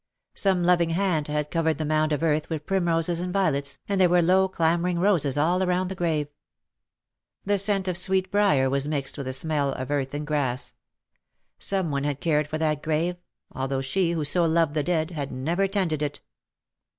[0.33, 4.09] Some loving hand had covered the mound of earth with primroses and violets, and there
[4.09, 6.27] were low clambering roses all round the grave.
[7.45, 10.73] The scent of sweetbriar was mixed with the smell of earth and grass.
[11.59, 13.17] Some one had cared for that grave,
[13.51, 16.19] although she, who so loved the dead, had never tended it.